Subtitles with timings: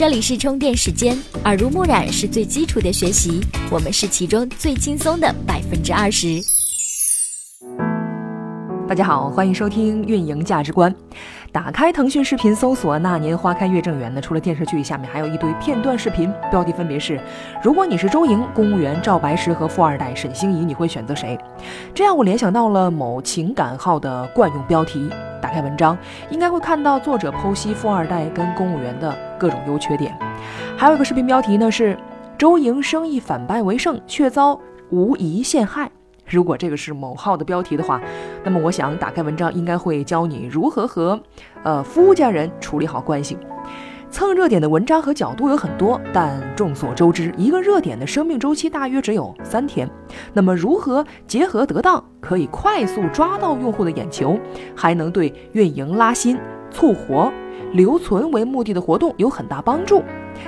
[0.00, 1.14] 这里是充电时间，
[1.44, 3.38] 耳濡目染是最基础的学习，
[3.70, 6.40] 我们是其中最轻松的百分之二十。
[8.88, 10.90] 大家好，欢迎收听运营价值观。
[11.52, 17.20] 打开腾讯视频，搜索“那年花开月正圆”呢，除了电视剧，下面还有一堆片段视频，标题分别是：
[17.62, 21.38] 如果你是周莹、公务员赵白石和富二代沈星移，你会选择谁？
[21.94, 25.10] 这让我联想到了某情感号的惯用标题。
[25.42, 25.96] 打开文章，
[26.30, 30.14] 应该会看到作者剖析富二代跟公务员的各种优缺点。
[30.76, 31.98] 还有一个视频标题呢是：
[32.38, 34.60] 周莹生意反败为胜，却遭
[34.90, 35.90] 无疑陷害。
[36.26, 38.00] 如果这个是某号的标题的话，
[38.44, 41.18] 那么我想打开文章应该会教你如何和
[41.64, 43.36] 呃夫家人处理好关系。
[44.12, 49.88] 蹭热点的文章和角度有很多，但众所周知，一个热点的生命周期大约只有三天。
[50.32, 54.36] 那么如何结合得当，可以快速抓到用户的眼球，
[54.74, 56.36] 还能对运营拉新、
[56.70, 57.32] 促活、
[57.72, 60.02] 留存为目的的活动有很大帮助。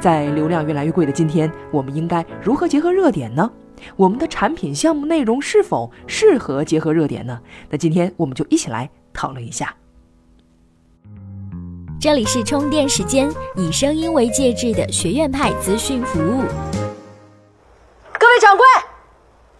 [0.00, 3.50] 在流量越来越贵的今天，我们应该如何结合热点呢？
[3.96, 7.40] 我们的产品项目内容是否适合结合热点呢？
[7.68, 9.74] 那今天我们就一起来讨论一下。
[12.00, 16.42] 这里是充电时间，以声音为介质的学院派资讯服务。
[18.18, 18.64] 各位掌柜，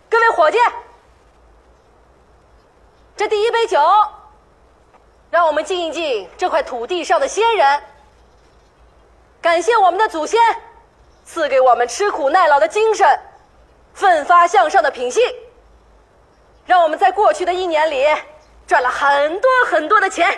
[0.09, 0.59] 各位伙计，
[3.17, 3.79] 这第一杯酒，
[5.45, 7.83] 让我们敬一敬这块土地上的先人，
[9.43, 10.41] 感谢我们的祖先
[11.23, 13.07] 赐给我们吃苦耐劳的精神。
[13.93, 15.23] 奋发向上的品性，
[16.65, 18.07] 让我们在过去的一年里
[18.67, 20.35] 赚了很多很多的钱。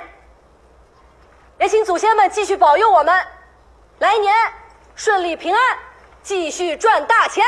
[1.61, 3.15] 也请祖先们继续保佑我们，
[4.01, 4.34] 来年
[4.97, 5.79] 顺利平安，
[6.25, 7.45] 继续赚大钱。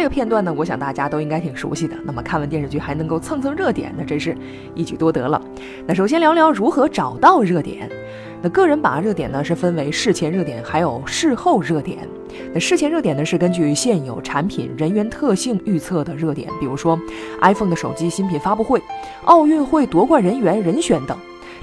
[0.00, 1.94] 这个片段呢，我想大家都应该挺熟悉的。
[2.04, 4.34] 那么看完电视剧还能够蹭蹭热点，那真是
[4.74, 5.38] 一举多得了。
[5.86, 7.86] 那首先聊聊如何找到热点。
[8.40, 11.98] 那个人把热点呢是分为事前热点，还有事后热点。
[12.54, 16.98] 那事前热点呢是根据现有产品、人员特性预测的热点，比如说
[17.42, 18.82] iPhone 的手机新品发布会、
[19.26, 21.14] 奥运会夺冠人员人选等。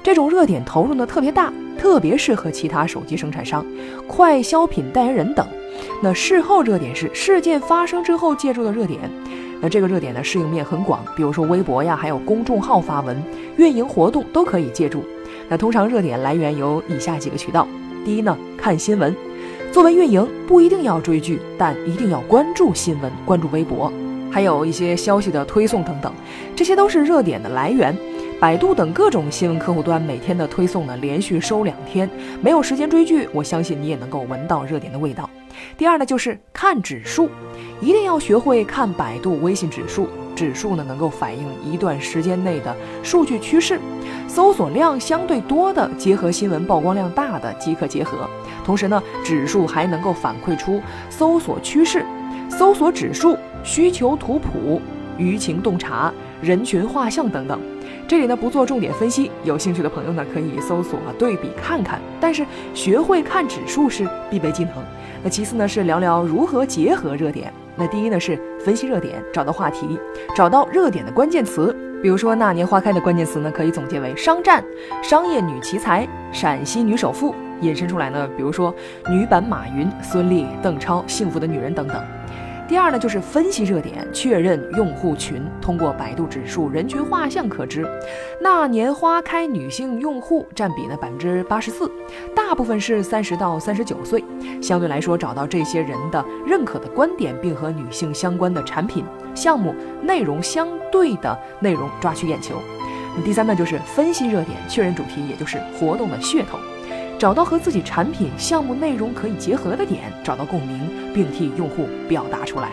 [0.03, 3.65] 这种热点投入呢特别大，特别适合其他手机生产商、
[4.07, 5.45] 快消品代言人等。
[6.01, 8.99] 那事后热点是事件发生之后借助的热点，
[9.61, 13.21] 那这个热点呢适应面很广，比如说微博呀，还有公众号发文、
[13.57, 15.03] 运营活动都可以借助。
[15.49, 17.67] 那通常热点来源有以下几个渠道：
[18.03, 19.15] 第一呢，看新闻。
[19.71, 23.91] 作为运营，不一定要追剧，但一定要关注新闻，关注微博，
[24.31, 26.11] 还有一些消息的推送等等，
[26.55, 27.95] 这些都是热点的来源。
[28.39, 32.07] 百度等各种新闻客户端每天的推送呢，连续收两天，
[32.39, 35.27] 没有时间追剧，我相信你也能够闻到热点的味道。
[35.75, 37.31] 第二呢，就是看指数，
[37.81, 40.07] 一定要学会看百度、微信指数。
[40.35, 43.79] 指数呢，能够反映一段时间内的数据趋势。
[44.27, 48.29] 搜索量相对多的，结合新闻曝光量大的即可结合。
[48.63, 52.05] 同时呢，指数还能够反馈出搜索趋势、
[52.51, 54.79] 搜索指数、需求图谱、
[55.17, 57.59] 舆情洞察、人群画像等等。
[58.07, 61.99] 这里呢不做重点分析，有兴趣的朋友呢可以搜索对比看看。
[62.21, 64.73] 但是学会看指数是必备技能。
[65.21, 67.51] 那其次呢是聊聊如何结合热点。
[67.75, 69.99] 那第一呢是分析热点，找到话题，
[70.35, 71.75] 找到热点的关键词。
[72.01, 74.63] 比如说那年花开的关键词呢可以总结为商战、
[75.03, 77.35] 商业女奇才、陕西女首富。
[77.61, 78.73] 引申出来呢，比如说
[79.09, 81.97] 女版马云、孙俪、邓超、幸福的女人等等。
[82.67, 85.41] 第二呢，就是分析热点，确认用户群。
[85.61, 87.87] 通过百度指数人群画像可知，
[88.41, 91.89] 那年花开女性用户占比呢百分之八十四，
[92.35, 94.21] 大部分是三十到三十九岁。
[94.61, 102.55] 相对来说，找到这些人的认可的观点，并和女性相关的产品、项目、内容相对的内容抓取眼球。
[103.23, 106.57] 第三呢，就是分析热点，确认主题，也就是活动的噱头。
[107.19, 112.69] 找到和自己产品、项目内容可以结合的点，找到共鸣，并替用户表达出来。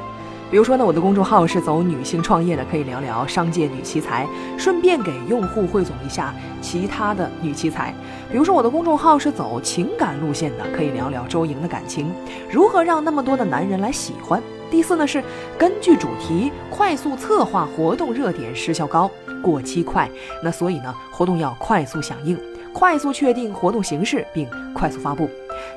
[0.50, 4.26] 比如说呢，我的公众号是走女性创业的，可以聊聊商界女奇才，
[4.58, 7.92] 顺便给用户汇总一下其他的女奇才。
[8.30, 12.12] 比如说我的公众号是走情感路线的，可以聊聊周莹的感情，
[12.50, 14.40] 如何让那么多的男人来喜欢。
[14.70, 15.24] 第四呢是
[15.58, 19.10] 根据主题快速策划活动，热点时效高，
[19.42, 20.08] 过期快，
[20.42, 22.38] 那所以呢活动要快速响应。
[22.74, 25.30] 快速确定活动形式并快速发布。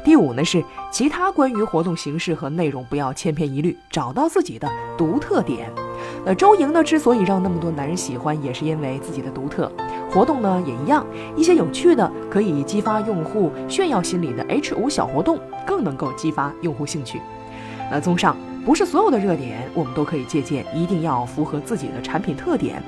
[0.03, 4.67] 第五呢是其他关于活动形式和内容不要千篇一律，找到自己的
[4.97, 5.71] 独特点。
[6.25, 9.71] 那周莹呢，之所以让那么多男人喜欢，也是因为自己的独特。
[10.09, 11.05] 活动呢也一样，
[11.35, 17.21] 一些有趣的可以激发用户炫耀心理的 H 五小活动，更能够激发用户兴趣。
[17.91, 18.35] 那综上，
[18.65, 22.81] 不是所有的热点我们都可以借鉴，一定要符合自己的产品特点。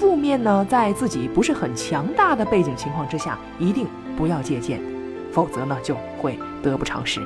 [0.00, 3.86] 负面呢，在自己不是很强大的背景情况之下，一定
[4.16, 4.80] 不要借鉴，
[5.30, 7.20] 否则呢就会得不偿失。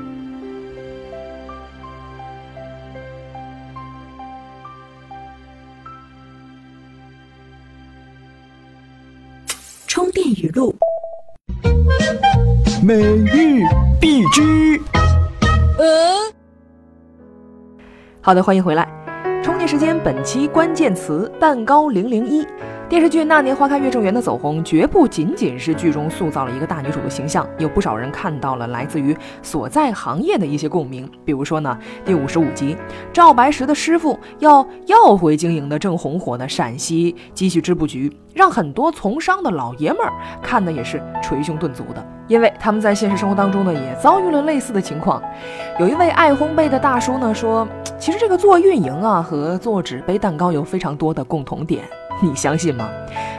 [9.87, 10.75] 充电语录，
[12.83, 13.63] 每日
[14.01, 14.81] 必知。
[18.21, 18.94] 好的，欢迎回来。
[19.45, 22.47] 充电时间，本期关键词：蛋糕零零一。
[22.87, 31.11] 电视剧《那年花开月正圆》的走红，绝不仅仅是剧中塑造了一个大女主的形象，有不少人看到了来自于所在行业的一些共鸣。
[31.25, 32.77] 比如说呢，第五十五集，
[33.11, 45.23] 赵白石的师傅要要回经营的正红火的陕西机器织布局，让很多从商的老爷们儿看的也是捶胸顿足的，因为他们在现实生活当中呢，也遭遇了类似的情况。
[45.81, 47.67] 有一位爱烘焙的大叔呢说，
[47.99, 51.83] 其实这个做运营啊和做纸杯蛋糕有非常多的共同点。
[52.23, 52.89] 你相信吗？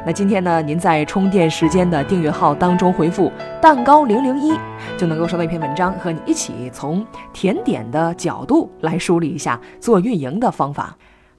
[0.06, 0.62] 那今天呢？
[0.62, 4.54] 您在充电时间的订阅号当中回复“蛋糕零零一”，
[4.98, 10.96] 就能够收到一篇文章，和你一起从甜点的角度来梳理一下做运营的方法。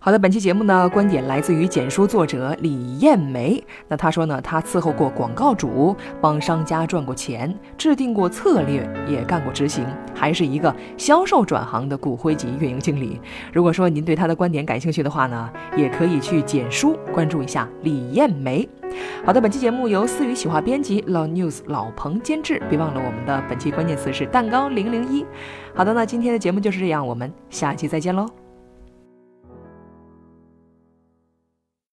[0.06, 3.60] 好的，本期节目呢，观点来自于简书作者李艳梅。
[3.88, 13.20] 那他说呢，他伺候过广告主，帮商家赚过钱，制定过策略，也干过执行，还是一个销售转行的骨灰级运营经理。
[13.52, 18.68] 如果说您对他的观点感兴趣的话呢，也可以去简书关注一下李艳梅。
[19.24, 22.62] 好的，本期节目由思雨企划编辑，老 news 老彭监制。
[22.70, 25.26] 别忘了我们的本期关键词是蛋糕零零一。
[25.74, 28.45] 好的，那今天的节目就是这样，我们下期再见喽。